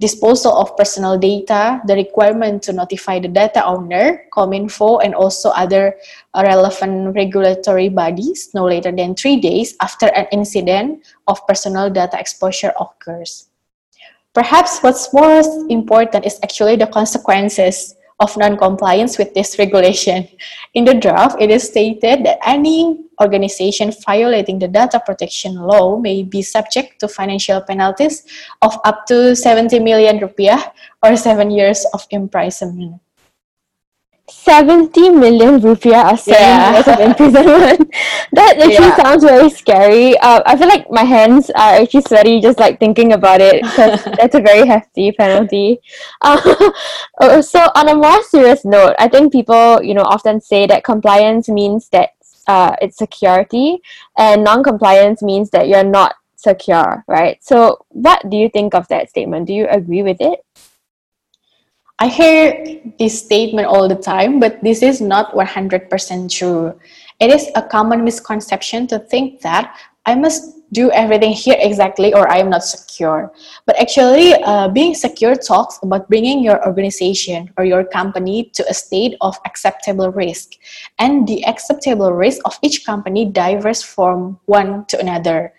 Disposal 0.00 0.56
of 0.56 0.74
personal 0.78 1.18
data, 1.18 1.82
the 1.86 1.94
requirement 1.94 2.62
to 2.62 2.72
notify 2.72 3.20
the 3.20 3.28
data 3.28 3.62
owner, 3.64 4.24
Kominfo, 4.32 5.04
and 5.04 5.14
also 5.14 5.50
other 5.50 5.94
relevant 6.34 7.14
regulatory 7.14 7.90
bodies 7.90 8.48
no 8.54 8.64
later 8.64 8.90
than 8.90 9.14
three 9.14 9.36
days 9.36 9.76
after 9.82 10.06
an 10.16 10.26
incident 10.32 11.04
of 11.28 11.46
personal 11.46 11.90
data 11.90 12.18
exposure 12.18 12.72
occurs. 12.80 13.49
Perhaps 14.40 14.80
what's 14.80 15.12
most 15.12 15.68
important 15.68 16.24
is 16.24 16.40
actually 16.42 16.74
the 16.74 16.86
consequences 16.86 17.94
of 18.20 18.34
non-compliance 18.38 19.18
with 19.18 19.34
this 19.34 19.58
regulation. 19.58 20.26
In 20.72 20.86
the 20.86 20.94
draft, 20.94 21.36
it 21.38 21.50
is 21.50 21.68
stated 21.68 22.24
that 22.24 22.38
any 22.40 23.04
organization 23.20 23.92
violating 24.00 24.58
the 24.58 24.66
data 24.66 24.98
protection 25.04 25.56
law 25.56 26.00
may 26.00 26.22
be 26.22 26.40
subject 26.40 27.00
to 27.00 27.06
financial 27.06 27.60
penalties 27.60 28.24
of 28.62 28.80
up 28.82 29.04
to 29.08 29.36
70 29.36 29.78
million 29.80 30.18
rupiah 30.18 30.72
or 31.02 31.16
seven 31.16 31.50
years 31.50 31.84
of 31.92 32.06
imprisonment. 32.08 32.96
70 34.30 35.10
million 35.10 35.60
rupiah 35.60 36.12
or 36.12 36.16
seven 36.16 36.40
Yeah. 36.42 36.72
years 36.72 36.88
of 36.88 36.98
imprisonment. 37.00 37.94
that 38.32 38.56
actually 38.58 38.72
Yeah. 38.72 38.96
sounds 38.96 39.24
very 39.24 39.50
scary. 39.50 40.16
Uh, 40.18 40.40
I 40.46 40.56
feel 40.56 40.68
like 40.68 40.90
my 40.90 41.04
hands 41.04 41.50
are 41.50 41.74
actually 41.82 42.02
sweaty 42.02 42.40
just 42.40 42.58
like 42.58 42.78
thinking 42.80 43.12
about 43.12 43.40
it 43.40 43.62
because 43.62 44.02
that's 44.18 44.34
a 44.34 44.40
very 44.40 44.66
hefty 44.66 45.12
penalty. 45.12 45.80
Uh, 46.22 46.40
uh, 47.20 47.42
so, 47.52 47.60
on 47.74 47.88
a 47.88 47.94
more 47.94 48.22
serious 48.22 48.64
note, 48.64 48.94
I 48.98 49.08
think 49.08 49.32
people, 49.32 49.82
you 49.82 49.94
know, 49.94 50.02
often 50.02 50.40
say 50.40 50.66
that 50.66 50.84
compliance 50.84 51.48
means 51.48 51.88
that 51.90 52.10
uh, 52.48 52.74
it's 52.80 52.96
security 52.96 53.78
and 54.18 54.42
non-compliance 54.44 55.22
means 55.22 55.50
that 55.50 55.68
you're 55.68 55.84
not 55.84 56.14
secure, 56.36 57.04
right? 57.06 57.38
So, 57.44 57.84
what 57.90 58.28
do 58.30 58.36
you 58.36 58.48
think 58.48 58.74
of 58.74 58.88
that 58.88 59.10
statement? 59.10 59.46
Do 59.46 59.52
you 59.54 59.66
agree 59.68 60.02
with 60.02 60.20
it? 60.20 60.40
I 62.00 62.08
hear 62.08 62.80
this 62.98 63.20
statement 63.20 63.68
all 63.68 63.86
the 63.86 63.94
time, 63.94 64.40
but 64.40 64.64
this 64.64 64.82
is 64.82 65.02
not 65.02 65.34
100% 65.34 66.32
true. 66.32 66.72
It 67.20 67.30
is 67.30 67.50
a 67.54 67.60
common 67.60 68.04
misconception 68.04 68.86
to 68.86 68.98
think 68.98 69.42
that 69.42 69.76
I 70.06 70.14
must 70.14 70.56
do 70.72 70.90
everything 70.92 71.32
here 71.32 71.56
exactly 71.58 72.14
or 72.14 72.26
I 72.30 72.38
am 72.38 72.48
not 72.48 72.64
secure. 72.64 73.30
But 73.66 73.78
actually, 73.78 74.32
uh, 74.32 74.68
being 74.68 74.94
secure 74.94 75.36
talks 75.36 75.78
about 75.82 76.08
bringing 76.08 76.42
your 76.42 76.64
organization 76.66 77.52
or 77.58 77.66
your 77.66 77.84
company 77.84 78.50
to 78.54 78.64
a 78.70 78.72
state 78.72 79.14
of 79.20 79.36
acceptable 79.44 80.10
risk. 80.10 80.52
And 80.98 81.28
the 81.28 81.44
acceptable 81.44 82.14
risk 82.14 82.40
of 82.46 82.58
each 82.62 82.86
company 82.86 83.26
differs 83.26 83.82
from 83.82 84.40
one 84.46 84.86
to 84.86 84.98
another. 84.98 85.52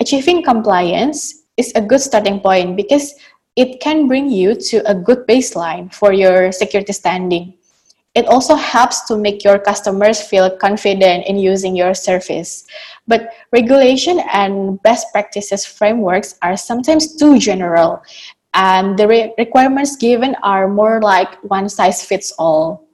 Achieving 0.00 0.44
compliance 0.44 1.44
is 1.56 1.72
a 1.76 1.82
good 1.82 2.00
starting 2.00 2.40
point 2.40 2.76
because 2.76 3.14
it 3.56 3.80
can 3.80 4.08
bring 4.08 4.30
you 4.30 4.54
to 4.54 4.82
a 4.90 4.94
good 4.94 5.26
baseline 5.26 5.92
for 5.92 6.12
your 6.12 6.50
security 6.50 6.92
standing. 6.92 7.54
It 8.14 8.26
also 8.26 8.54
helps 8.54 9.02
to 9.06 9.16
make 9.16 9.42
your 9.42 9.58
customers 9.58 10.20
feel 10.20 10.48
confident 10.50 11.26
in 11.26 11.36
using 11.36 11.74
your 11.74 11.94
service. 11.94 12.64
But 13.06 13.30
regulation 13.52 14.20
and 14.32 14.80
best 14.82 15.12
practices 15.12 15.66
frameworks 15.66 16.38
are 16.42 16.56
sometimes 16.56 17.16
too 17.16 17.38
general, 17.38 18.02
and 18.54 18.96
the 18.96 19.08
re- 19.08 19.34
requirements 19.36 19.96
given 19.96 20.36
are 20.42 20.68
more 20.68 21.00
like 21.00 21.42
one 21.42 21.68
size 21.68 22.04
fits 22.04 22.32
all. 22.38 22.86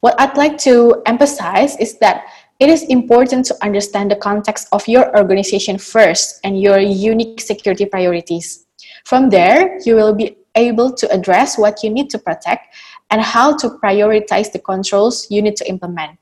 What 0.00 0.20
I'd 0.20 0.36
like 0.36 0.56
to 0.68 1.02
emphasize 1.06 1.76
is 1.76 1.98
that 1.98 2.24
it 2.58 2.68
is 2.68 2.84
important 2.84 3.46
to 3.46 3.56
understand 3.64 4.10
the 4.10 4.16
context 4.16 4.68
of 4.72 4.86
your 4.86 5.16
organization 5.16 5.78
first 5.78 6.40
and 6.44 6.60
your 6.60 6.78
unique 6.78 7.40
security 7.40 7.86
priorities. 7.86 8.66
From 9.04 9.30
there, 9.30 9.78
you 9.84 9.94
will 9.94 10.14
be 10.14 10.36
able 10.54 10.92
to 10.92 11.10
address 11.12 11.58
what 11.58 11.82
you 11.82 11.90
need 11.90 12.10
to 12.10 12.18
protect 12.18 12.74
and 13.10 13.20
how 13.20 13.56
to 13.56 13.70
prioritize 13.82 14.52
the 14.52 14.58
controls 14.58 15.30
you 15.30 15.42
need 15.42 15.56
to 15.56 15.68
implement. 15.68 16.18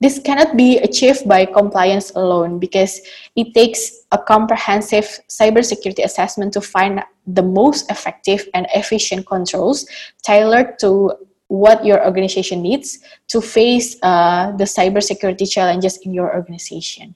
This 0.00 0.18
cannot 0.18 0.56
be 0.56 0.78
achieved 0.78 1.28
by 1.28 1.44
compliance 1.44 2.10
alone 2.16 2.58
because 2.58 3.00
it 3.36 3.52
takes 3.52 4.06
a 4.12 4.16
comprehensive 4.16 5.20
cybersecurity 5.28 6.02
assessment 6.02 6.54
to 6.54 6.62
find 6.62 7.04
the 7.26 7.42
most 7.42 7.90
effective 7.90 8.48
and 8.54 8.66
efficient 8.74 9.26
controls 9.26 9.86
tailored 10.22 10.78
to 10.78 11.12
what 11.48 11.84
your 11.84 12.02
organization 12.04 12.62
needs 12.62 13.00
to 13.28 13.42
face 13.42 13.96
uh, 14.02 14.52
the 14.56 14.64
cybersecurity 14.64 15.50
challenges 15.50 15.98
in 15.98 16.14
your 16.14 16.34
organization. 16.34 17.14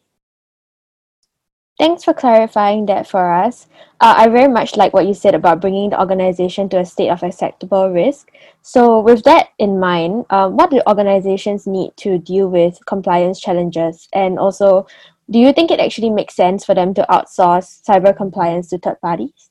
Thanks 1.76 2.04
for 2.04 2.14
clarifying 2.14 2.87
that 2.87 3.07
for 3.07 3.33
us. 3.33 3.66
Uh, 4.00 4.14
I 4.16 4.28
very 4.28 4.47
much 4.47 4.76
like 4.76 4.93
what 4.93 5.07
you 5.07 5.14
said 5.14 5.35
about 5.35 5.61
bringing 5.61 5.90
the 5.90 5.99
organization 5.99 6.69
to 6.69 6.78
a 6.78 6.85
state 6.85 7.09
of 7.11 7.25
acceptable 7.25 7.90
risk. 7.90 8.31
So, 8.62 9.00
with 9.00 9.25
that 9.25 9.49
in 9.59 9.81
mind, 9.81 10.26
uh, 10.31 10.49
what 10.50 10.71
do 10.71 10.81
organizations 10.87 11.66
need 11.66 11.97
to 11.99 12.19
deal 12.19 12.49
with 12.49 12.78
compliance 12.87 13.40
challenges? 13.40 14.09
And 14.12 14.38
also, 14.38 14.87
do 15.28 15.38
you 15.38 15.52
think 15.52 15.73
it 15.73 15.81
actually 15.81 16.11
makes 16.11 16.37
sense 16.37 16.64
for 16.64 16.75
them 16.75 16.95
to 16.95 17.07
outsource 17.11 17.83
cyber 17.83 18.16
compliance 18.16 18.69
to 18.71 18.78
third 18.78 19.00
parties? 19.00 19.50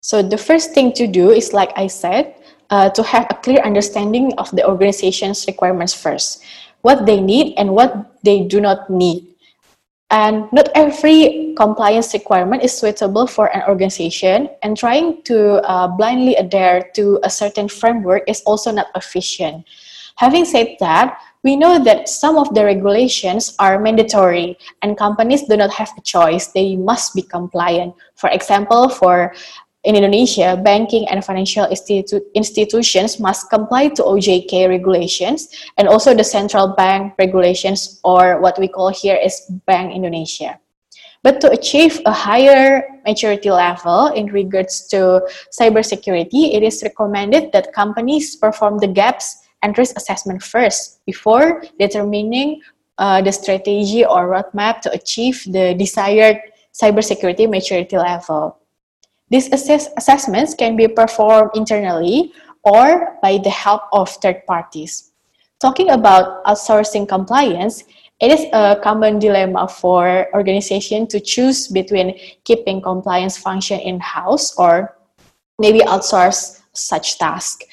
So 0.00 0.22
the 0.22 0.38
first 0.38 0.72
thing 0.72 0.92
to 0.94 1.06
do 1.06 1.30
is, 1.30 1.52
like 1.52 1.70
I 1.76 1.86
said, 1.86 2.34
uh, 2.70 2.90
to 2.90 3.02
have 3.02 3.26
a 3.30 3.34
clear 3.34 3.60
understanding 3.60 4.32
of 4.38 4.50
the 4.50 4.66
organization's 4.66 5.46
requirements 5.46 5.94
first, 5.94 6.42
what 6.82 7.06
they 7.06 7.20
need 7.20 7.54
and 7.56 7.74
what 7.74 8.18
they 8.24 8.42
do 8.42 8.60
not 8.60 8.90
need. 8.90 9.35
And 10.10 10.46
not 10.52 10.68
every 10.74 11.54
compliance 11.56 12.14
requirement 12.14 12.62
is 12.62 12.76
suitable 12.76 13.26
for 13.26 13.54
an 13.54 13.62
organization, 13.66 14.48
and 14.62 14.76
trying 14.76 15.22
to 15.24 15.58
uh, 15.66 15.88
blindly 15.88 16.36
adhere 16.36 16.90
to 16.94 17.18
a 17.24 17.30
certain 17.30 17.68
framework 17.68 18.22
is 18.28 18.40
also 18.46 18.70
not 18.70 18.86
efficient. 18.94 19.66
Having 20.16 20.44
said 20.46 20.76
that, 20.80 21.18
we 21.42 21.56
know 21.56 21.78
that 21.82 22.08
some 22.08 22.38
of 22.38 22.54
the 22.54 22.64
regulations 22.64 23.54
are 23.58 23.78
mandatory 23.78 24.58
and 24.82 24.96
companies 24.96 25.42
do 25.42 25.56
not 25.56 25.70
have 25.70 25.92
a 25.96 26.00
choice. 26.00 26.48
They 26.48 26.74
must 26.74 27.14
be 27.14 27.22
compliant. 27.22 27.94
For 28.14 28.30
example, 28.30 28.88
for 28.88 29.34
in 29.86 29.94
Indonesia, 29.94 30.58
banking 30.58 31.06
and 31.08 31.24
financial 31.24 31.64
institu- 31.66 32.20
institutions 32.34 33.20
must 33.20 33.48
comply 33.48 33.86
to 33.94 34.02
OJK 34.02 34.68
regulations 34.68 35.48
and 35.78 35.86
also 35.86 36.12
the 36.12 36.24
central 36.24 36.74
bank 36.74 37.14
regulations, 37.18 38.00
or 38.02 38.40
what 38.40 38.58
we 38.58 38.66
call 38.66 38.90
here 38.90 39.14
is 39.14 39.46
Bank 39.64 39.94
Indonesia. 39.94 40.58
But 41.22 41.40
to 41.40 41.50
achieve 41.50 42.02
a 42.04 42.12
higher 42.12 42.82
maturity 43.06 43.50
level 43.50 44.08
in 44.08 44.26
regards 44.26 44.88
to 44.88 45.22
cybersecurity, 45.54 46.54
it 46.54 46.62
is 46.62 46.82
recommended 46.82 47.52
that 47.52 47.72
companies 47.72 48.34
perform 48.34 48.78
the 48.78 48.88
gaps 48.88 49.38
and 49.62 49.78
risk 49.78 49.96
assessment 49.96 50.42
first 50.42 50.98
before 51.06 51.62
determining 51.78 52.60
uh, 52.98 53.22
the 53.22 53.30
strategy 53.30 54.04
or 54.04 54.34
roadmap 54.34 54.80
to 54.82 54.90
achieve 54.90 55.42
the 55.46 55.74
desired 55.78 56.38
cybersecurity 56.74 57.48
maturity 57.48 57.96
level. 57.96 58.58
These 59.30 59.52
assess- 59.52 59.90
assessments 59.96 60.54
can 60.54 60.76
be 60.76 60.88
performed 60.88 61.50
internally 61.54 62.32
or 62.62 63.18
by 63.22 63.38
the 63.38 63.50
help 63.50 63.82
of 63.92 64.10
third 64.22 64.46
parties. 64.46 65.12
Talking 65.60 65.90
about 65.90 66.44
outsourcing 66.44 67.08
compliance, 67.08 67.84
it 68.20 68.30
is 68.30 68.46
a 68.52 68.78
common 68.82 69.18
dilemma 69.18 69.68
for 69.68 70.28
organizations 70.34 71.08
to 71.12 71.20
choose 71.20 71.68
between 71.68 72.18
keeping 72.44 72.80
compliance 72.80 73.36
function 73.36 73.80
in-house 73.80 74.56
or 74.58 74.96
maybe 75.58 75.80
outsource 75.80 76.60
such 76.72 77.18
task. 77.18 77.64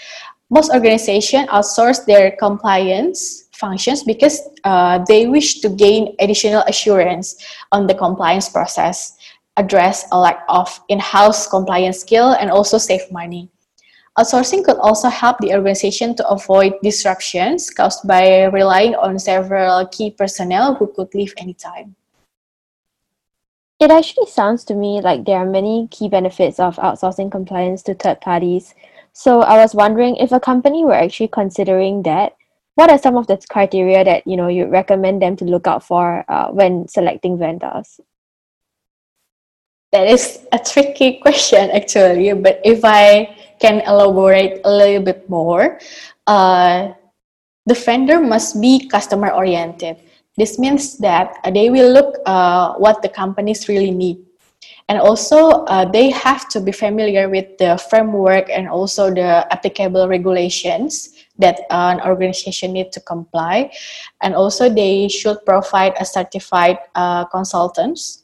Most 0.49 0.71
organizations 0.71 1.47
outsource 1.49 2.05
their 2.05 2.31
compliance 2.31 3.49
functions 3.51 4.03
because 4.03 4.39
uh, 4.63 5.03
they 5.07 5.27
wish 5.27 5.61
to 5.61 5.69
gain 5.69 6.15
additional 6.19 6.63
assurance 6.67 7.35
on 7.71 7.87
the 7.87 7.95
compliance 7.95 8.49
process 8.49 9.17
address 9.57 10.05
a 10.11 10.19
lack 10.19 10.43
of 10.49 10.81
in-house 10.89 11.47
compliance 11.47 11.99
skill 11.99 12.33
and 12.33 12.49
also 12.49 12.77
save 12.77 13.11
money. 13.11 13.49
Outsourcing 14.17 14.63
could 14.63 14.77
also 14.77 15.09
help 15.09 15.39
the 15.39 15.53
organization 15.53 16.15
to 16.15 16.27
avoid 16.27 16.73
disruptions 16.83 17.69
caused 17.71 18.07
by 18.07 18.45
relying 18.45 18.93
on 18.95 19.17
several 19.17 19.87
key 19.87 20.11
personnel 20.11 20.75
who 20.75 20.87
could 20.93 21.13
leave 21.15 21.33
anytime. 21.37 21.95
It 23.79 23.89
actually 23.89 24.27
sounds 24.27 24.63
to 24.65 24.75
me 24.75 25.01
like 25.01 25.25
there 25.25 25.37
are 25.37 25.49
many 25.49 25.87
key 25.89 26.09
benefits 26.09 26.59
of 26.59 26.77
outsourcing 26.77 27.31
compliance 27.31 27.81
to 27.83 27.95
third 27.95 28.21
parties. 28.21 28.75
So 29.13 29.41
I 29.41 29.57
was 29.57 29.73
wondering 29.73 30.15
if 30.17 30.31
a 30.31 30.39
company 30.39 30.85
were 30.85 30.93
actually 30.93 31.29
considering 31.29 32.03
that, 32.03 32.37
what 32.75 32.89
are 32.89 32.97
some 32.97 33.17
of 33.17 33.27
the 33.27 33.37
criteria 33.49 34.03
that 34.03 34.25
you 34.25 34.37
know 34.37 34.47
you 34.47 34.67
recommend 34.67 35.21
them 35.21 35.35
to 35.37 35.45
look 35.45 35.67
out 35.67 35.83
for 35.83 36.23
uh, 36.29 36.49
when 36.49 36.87
selecting 36.87 37.37
vendors? 37.37 37.99
That 39.93 40.09
is 40.09 40.41
a 40.51 40.57
tricky 40.57 41.19
question, 41.21 41.69
actually. 41.69 42.33
But 42.33 42.59
if 42.65 42.81
I 42.83 43.37
can 43.61 43.85
elaborate 43.85 44.61
a 44.65 44.71
little 44.73 45.03
bit 45.05 45.29
more, 45.29 45.79
uh, 46.25 46.97
the 47.65 47.75
vendor 47.75 48.19
must 48.19 48.59
be 48.59 48.89
customer 48.89 49.29
oriented. 49.29 49.97
This 50.35 50.57
means 50.57 50.97
that 50.97 51.37
uh, 51.45 51.51
they 51.51 51.69
will 51.69 51.93
look 51.93 52.17
uh, 52.25 52.73
what 52.81 53.03
the 53.03 53.07
companies 53.07 53.69
really 53.69 53.91
need. 53.91 54.17
And 54.89 54.99
also, 54.99 55.63
uh, 55.69 55.85
they 55.85 56.09
have 56.09 56.49
to 56.49 56.59
be 56.59 56.71
familiar 56.71 57.29
with 57.29 57.57
the 57.59 57.77
framework 57.77 58.49
and 58.49 58.67
also 58.67 59.13
the 59.13 59.45
applicable 59.53 60.09
regulations 60.09 61.13
that 61.37 61.61
an 61.69 62.01
organization 62.01 62.73
need 62.73 62.91
to 62.93 62.99
comply. 62.99 63.71
And 64.21 64.33
also, 64.33 64.69
they 64.69 65.07
should 65.07 65.45
provide 65.45 65.93
a 65.99 66.05
certified 66.05 66.79
uh, 66.95 67.25
consultants 67.25 68.22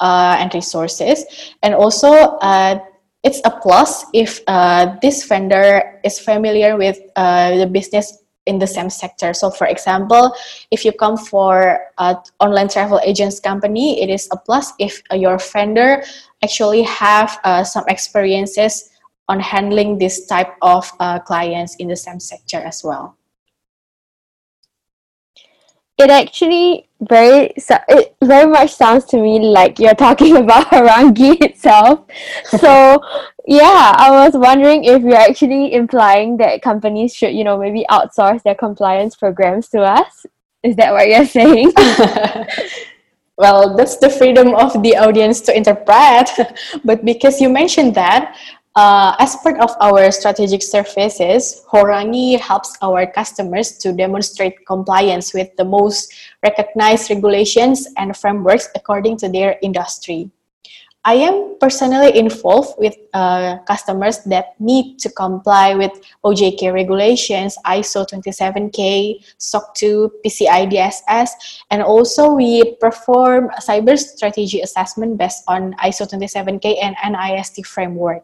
uh, 0.00 0.36
and 0.38 0.52
resources. 0.54 1.24
And 1.62 1.74
also, 1.74 2.08
uh, 2.40 2.78
it's 3.22 3.40
a 3.44 3.50
plus 3.50 4.06
if 4.14 4.40
uh, 4.46 4.96
this 5.02 5.24
vendor 5.24 6.00
is 6.04 6.18
familiar 6.18 6.76
with 6.76 6.98
uh, 7.16 7.56
the 7.56 7.66
business 7.66 8.22
in 8.46 8.58
the 8.58 8.66
same 8.66 8.88
sector. 8.88 9.34
So, 9.34 9.50
for 9.50 9.66
example, 9.66 10.34
if 10.70 10.84
you 10.84 10.92
come 10.92 11.16
for 11.16 11.80
an 11.98 12.16
online 12.40 12.68
travel 12.68 13.00
agents 13.04 13.40
company, 13.40 14.00
it 14.00 14.08
is 14.08 14.28
a 14.32 14.36
plus 14.36 14.72
if 14.78 15.02
uh, 15.12 15.16
your 15.16 15.38
vendor 15.38 16.02
actually 16.42 16.82
have 16.82 17.38
uh, 17.44 17.64
some 17.64 17.84
experiences 17.88 18.90
on 19.28 19.40
handling 19.40 19.98
this 19.98 20.24
type 20.26 20.54
of 20.62 20.90
clients 21.26 21.76
in 21.76 21.88
the 21.88 21.96
same 21.96 22.18
sector 22.18 22.56
as 22.56 22.82
well 22.82 23.17
it 25.98 26.10
actually 26.10 26.88
very 27.00 27.52
it 27.88 28.16
very 28.22 28.50
much 28.50 28.72
sounds 28.74 29.04
to 29.06 29.18
me 29.18 29.38
like 29.40 29.78
you're 29.78 29.94
talking 29.94 30.36
about 30.44 30.66
Horangi 30.66 31.40
itself. 31.42 32.04
So 32.44 33.02
yeah, 33.46 33.94
I 33.96 34.10
was 34.10 34.34
wondering 34.34 34.84
if 34.84 35.02
you're 35.02 35.14
actually 35.14 35.72
implying 35.72 36.36
that 36.36 36.62
companies 36.62 37.14
should, 37.14 37.34
you 37.34 37.44
know, 37.44 37.58
maybe 37.58 37.84
outsource 37.90 38.42
their 38.42 38.54
compliance 38.54 39.16
programs 39.16 39.68
to 39.70 39.80
us. 39.80 40.26
Is 40.62 40.76
that 40.76 40.92
what 40.92 41.08
you're 41.08 41.24
saying? 41.24 41.72
well, 43.38 43.76
that's 43.76 43.96
the 43.96 44.10
freedom 44.10 44.54
of 44.54 44.82
the 44.82 44.96
audience 44.96 45.40
to 45.42 45.56
interpret. 45.56 46.30
but 46.84 47.04
because 47.04 47.40
you 47.40 47.48
mentioned 47.48 47.94
that, 47.94 48.36
uh, 48.78 49.16
as 49.18 49.34
part 49.42 49.58
of 49.58 49.74
our 49.80 50.08
strategic 50.12 50.62
services, 50.62 51.66
Horangi 51.66 52.38
helps 52.38 52.78
our 52.80 53.10
customers 53.10 53.72
to 53.78 53.92
demonstrate 53.92 54.64
compliance 54.66 55.34
with 55.34 55.50
the 55.56 55.64
most 55.64 56.14
recognized 56.44 57.10
regulations 57.10 57.88
and 57.96 58.16
frameworks 58.16 58.68
according 58.76 59.16
to 59.18 59.28
their 59.28 59.58
industry. 59.62 60.30
I 61.04 61.14
am 61.14 61.56
personally 61.58 62.16
involved 62.16 62.78
with 62.78 62.94
uh, 63.14 63.58
customers 63.66 64.18
that 64.26 64.54
need 64.60 64.98
to 65.00 65.10
comply 65.10 65.74
with 65.74 65.90
OJK 66.22 66.72
regulations, 66.72 67.58
ISO 67.66 68.06
27K, 68.06 69.24
SOC 69.38 69.74
2, 69.74 70.12
PCI 70.24 70.70
DSS, 70.70 71.30
and 71.70 71.82
also 71.82 72.30
we 72.30 72.76
perform 72.76 73.50
cyber 73.58 73.98
strategy 73.98 74.60
assessment 74.60 75.18
based 75.18 75.42
on 75.48 75.74
ISO 75.82 76.06
27K 76.06 76.76
and 76.80 76.94
NIST 76.96 77.66
framework. 77.66 78.22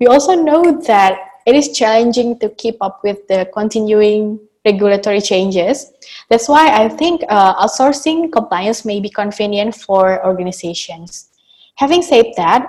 We 0.00 0.06
also 0.06 0.34
know 0.34 0.80
that 0.82 1.18
it 1.46 1.54
is 1.54 1.76
challenging 1.76 2.38
to 2.38 2.48
keep 2.50 2.76
up 2.80 3.00
with 3.02 3.26
the 3.26 3.48
continuing 3.52 4.38
regulatory 4.64 5.20
changes. 5.20 5.92
That's 6.28 6.48
why 6.48 6.68
I 6.68 6.88
think 6.88 7.22
uh, 7.28 7.54
outsourcing 7.66 8.30
compliance 8.30 8.84
may 8.84 9.00
be 9.00 9.08
convenient 9.08 9.74
for 9.74 10.24
organizations. 10.24 11.30
Having 11.76 12.02
said 12.02 12.26
that, 12.36 12.68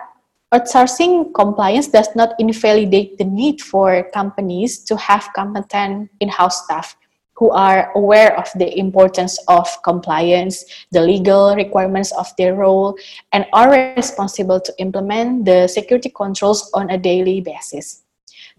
outsourcing 0.53 1.33
compliance 1.33 1.87
does 1.87 2.09
not 2.15 2.33
invalidate 2.39 3.17
the 3.17 3.25
need 3.25 3.61
for 3.61 4.09
companies 4.13 4.79
to 4.85 4.95
have 4.97 5.29
competent 5.35 6.09
in-house 6.19 6.63
staff 6.65 6.95
who 7.39 7.49
are 7.51 7.89
aware 7.95 8.37
of 8.37 8.51
the 8.55 8.77
importance 8.77 9.39
of 9.47 9.65
compliance, 9.83 10.65
the 10.91 11.01
legal 11.01 11.55
requirements 11.55 12.11
of 12.11 12.27
their 12.37 12.53
role, 12.53 12.97
and 13.31 13.45
are 13.53 13.95
responsible 13.95 14.59
to 14.59 14.73
implement 14.77 15.45
the 15.45 15.65
security 15.67 16.09
controls 16.09 16.69
on 16.73 16.89
a 16.89 16.97
daily 16.97 17.39
basis. 17.39 18.03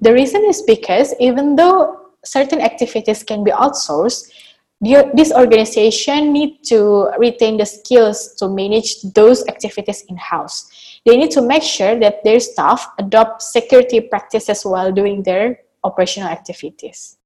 The 0.01 0.15
reason 0.15 0.45
is 0.47 0.63
because 0.63 1.15
even 1.21 1.57
though 1.57 2.09
certain 2.25 2.61
activities 2.63 3.23
can 3.23 3.45
be 3.45 3.51
outsourced, 3.51 4.33
this 4.81 5.31
organization 5.31 6.33
need 6.33 6.65
to 6.65 7.13
retain 7.19 7.59
the 7.59 7.67
skills 7.67 8.35
to 8.39 8.49
manage 8.49 9.03
those 9.13 9.47
activities 9.47 10.05
in-house. 10.09 11.01
They 11.05 11.19
need 11.19 11.33
to 11.33 11.43
make 11.43 11.63
sure 11.63 12.01
that 12.01 12.25
their 12.25 12.41
staff 12.41 12.89
adopt 12.99 13.43
security 13.43 14.01
practices 14.01 14.65
while 14.65 14.91
doing 14.91 15.23
their 15.23 15.61
operational 15.85 16.31
activities. 16.31 17.19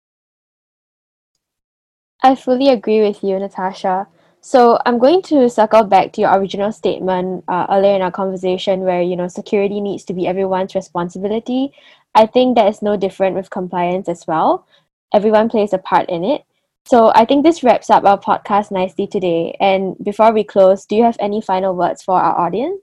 I 2.24 2.34
fully 2.34 2.70
agree 2.70 3.02
with 3.02 3.22
you, 3.22 3.38
Natasha. 3.38 4.06
So 4.40 4.78
I'm 4.86 4.98
going 4.98 5.20
to 5.24 5.50
circle 5.50 5.84
back 5.84 6.14
to 6.14 6.22
your 6.22 6.32
original 6.32 6.72
statement 6.72 7.44
uh, 7.48 7.66
earlier 7.68 7.94
in 7.94 8.00
our 8.00 8.10
conversation 8.10 8.80
where, 8.80 9.02
you 9.02 9.14
know, 9.14 9.28
security 9.28 9.78
needs 9.78 10.04
to 10.04 10.14
be 10.14 10.26
everyone's 10.26 10.74
responsibility. 10.74 11.74
I 12.14 12.24
think 12.24 12.56
that 12.56 12.66
is 12.68 12.80
no 12.80 12.96
different 12.96 13.36
with 13.36 13.50
compliance 13.50 14.08
as 14.08 14.26
well. 14.26 14.66
Everyone 15.12 15.50
plays 15.50 15.74
a 15.74 15.78
part 15.78 16.08
in 16.08 16.24
it. 16.24 16.46
So 16.86 17.12
I 17.14 17.26
think 17.26 17.44
this 17.44 17.62
wraps 17.62 17.90
up 17.90 18.04
our 18.04 18.18
podcast 18.18 18.70
nicely 18.70 19.06
today. 19.06 19.54
And 19.60 19.94
before 20.02 20.32
we 20.32 20.44
close, 20.44 20.86
do 20.86 20.96
you 20.96 21.02
have 21.02 21.18
any 21.20 21.42
final 21.42 21.76
words 21.76 22.02
for 22.02 22.18
our 22.18 22.38
audience? 22.38 22.80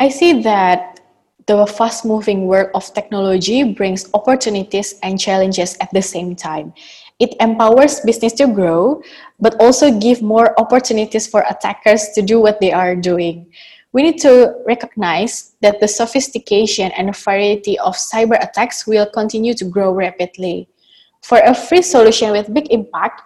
I 0.00 0.08
see 0.08 0.42
that 0.42 0.98
the 1.46 1.64
fast 1.66 2.04
moving 2.04 2.46
world 2.46 2.70
of 2.74 2.92
technology 2.94 3.62
brings 3.62 4.08
opportunities 4.14 4.98
and 5.02 5.18
challenges 5.18 5.76
at 5.80 5.92
the 5.92 6.02
same 6.02 6.34
time. 6.34 6.72
It 7.20 7.36
empowers 7.38 8.00
business 8.00 8.32
to 8.40 8.48
grow, 8.48 9.02
but 9.38 9.54
also 9.60 9.92
give 9.92 10.22
more 10.22 10.58
opportunities 10.58 11.26
for 11.26 11.44
attackers 11.48 12.08
to 12.14 12.22
do 12.22 12.40
what 12.40 12.60
they 12.60 12.72
are 12.72 12.96
doing. 12.96 13.52
We 13.92 14.02
need 14.02 14.18
to 14.22 14.56
recognize 14.66 15.52
that 15.60 15.80
the 15.80 15.88
sophistication 15.88 16.90
and 16.96 17.14
variety 17.14 17.78
of 17.78 17.96
cyber 17.96 18.42
attacks 18.42 18.86
will 18.86 19.04
continue 19.04 19.52
to 19.54 19.64
grow 19.64 19.92
rapidly. 19.92 20.68
For 21.22 21.38
a 21.44 21.54
free 21.54 21.82
solution 21.82 22.32
with 22.32 22.54
big 22.54 22.72
impact, 22.72 23.22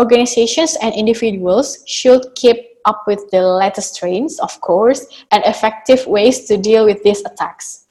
organizations 0.00 0.78
and 0.80 0.94
individuals 0.94 1.84
should 1.86 2.24
keep 2.34 2.56
up 2.86 3.04
with 3.06 3.30
the 3.30 3.42
latest 3.42 3.98
trends, 3.98 4.38
of 4.40 4.58
course, 4.60 5.04
and 5.30 5.44
effective 5.44 6.06
ways 6.06 6.46
to 6.46 6.56
deal 6.56 6.84
with 6.84 7.02
these 7.02 7.20
attacks. 7.24 7.86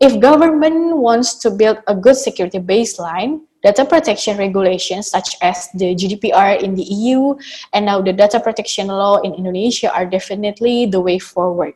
If 0.00 0.18
government 0.18 0.96
wants 0.96 1.34
to 1.44 1.50
build 1.50 1.78
a 1.86 1.94
good 1.94 2.16
security 2.16 2.58
baseline, 2.58 3.42
data 3.62 3.84
protection 3.84 4.36
regulations 4.36 5.08
such 5.08 5.36
as 5.42 5.68
the 5.74 5.94
GDPR 5.94 6.62
in 6.62 6.74
the 6.74 6.82
EU 6.82 7.34
and 7.72 7.86
now 7.86 8.00
the 8.00 8.12
data 8.12 8.40
protection 8.40 8.88
law 8.88 9.18
in 9.20 9.34
Indonesia 9.34 9.92
are 9.92 10.06
definitely 10.06 10.86
the 10.86 11.00
way 11.00 11.18
forward. 11.18 11.74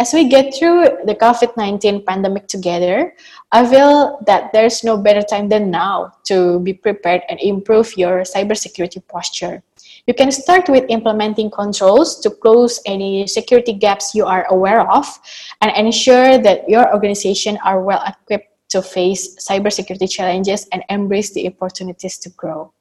As 0.00 0.12
we 0.14 0.28
get 0.30 0.54
through 0.54 1.02
the 1.10 1.16
COVID 1.18 1.56
19 1.56 2.06
pandemic 2.06 2.46
together, 2.46 3.16
I 3.50 3.66
feel 3.66 4.22
that 4.26 4.52
there's 4.52 4.84
no 4.84 4.96
better 4.96 5.22
time 5.22 5.48
than 5.48 5.72
now 5.72 6.14
to 6.30 6.60
be 6.60 6.72
prepared 6.72 7.22
and 7.28 7.40
improve 7.40 7.98
your 7.98 8.22
cybersecurity 8.22 9.02
posture. 9.08 9.60
You 10.06 10.14
can 10.14 10.30
start 10.30 10.68
with 10.68 10.86
implementing 10.88 11.50
controls 11.50 12.20
to 12.20 12.30
close 12.30 12.80
any 12.86 13.26
security 13.26 13.72
gaps 13.72 14.14
you 14.14 14.24
are 14.24 14.46
aware 14.50 14.88
of 14.88 15.04
and 15.60 15.74
ensure 15.74 16.38
that 16.38 16.68
your 16.68 16.94
organization 16.94 17.58
are 17.64 17.82
well 17.82 18.02
equipped 18.06 18.47
to 18.68 18.82
face 18.82 19.36
cybersecurity 19.36 20.10
challenges 20.10 20.66
and 20.72 20.84
embrace 20.88 21.32
the 21.32 21.46
opportunities 21.46 22.18
to 22.18 22.30
grow. 22.30 22.72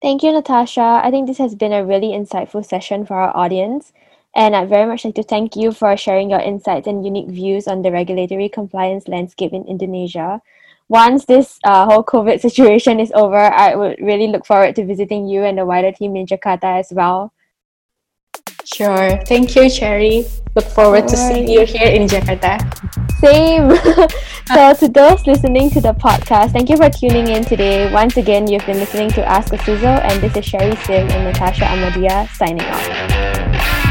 Thank 0.00 0.22
you, 0.22 0.32
Natasha. 0.32 1.00
I 1.02 1.10
think 1.10 1.26
this 1.26 1.38
has 1.38 1.56
been 1.56 1.72
a 1.72 1.84
really 1.84 2.08
insightful 2.08 2.64
session 2.64 3.04
for 3.04 3.14
our 3.14 3.36
audience. 3.36 3.92
And 4.36 4.54
I'd 4.54 4.68
very 4.68 4.86
much 4.86 5.04
like 5.04 5.16
to 5.16 5.24
thank 5.24 5.56
you 5.56 5.72
for 5.72 5.96
sharing 5.96 6.30
your 6.30 6.38
insights 6.38 6.86
and 6.86 7.04
unique 7.04 7.28
views 7.28 7.66
on 7.66 7.82
the 7.82 7.90
regulatory 7.90 8.48
compliance 8.48 9.08
landscape 9.08 9.52
in 9.52 9.64
Indonesia. 9.64 10.40
Once 10.88 11.24
this 11.24 11.58
uh, 11.64 11.84
whole 11.86 12.04
COVID 12.04 12.40
situation 12.46 13.00
is 13.00 13.10
over, 13.14 13.36
I 13.36 13.74
would 13.74 13.98
really 14.00 14.28
look 14.28 14.46
forward 14.46 14.76
to 14.76 14.86
visiting 14.86 15.26
you 15.26 15.42
and 15.42 15.58
the 15.58 15.66
wider 15.66 15.90
team 15.90 16.14
in 16.14 16.26
Jakarta 16.26 16.78
as 16.78 16.92
well. 16.92 17.32
Sure. 18.64 19.18
Thank 19.26 19.56
you, 19.56 19.70
Cherry. 19.70 20.26
Look 20.54 20.66
forward 20.66 21.08
to 21.08 21.16
seeing 21.16 21.48
you 21.48 21.64
here 21.64 21.88
in 21.88 22.08
Jakarta. 22.08 22.58
Same. 23.20 23.70
so, 24.54 24.74
to 24.74 24.88
those 24.92 25.26
listening 25.26 25.70
to 25.70 25.80
the 25.80 25.94
podcast, 25.94 26.52
thank 26.52 26.68
you 26.68 26.76
for 26.76 26.90
tuning 26.90 27.28
in 27.28 27.44
today. 27.44 27.92
Once 27.92 28.16
again, 28.16 28.46
you've 28.46 28.66
been 28.66 28.78
listening 28.78 29.10
to 29.10 29.24
Ask 29.24 29.52
a 29.52 29.58
CISO, 29.58 30.02
and 30.04 30.20
this 30.22 30.36
is 30.36 30.44
Cherie 30.44 30.76
Sim 30.84 31.08
and 31.10 31.24
Natasha 31.24 31.64
Amadea 31.64 32.28
signing 32.36 32.66
off. 32.66 33.87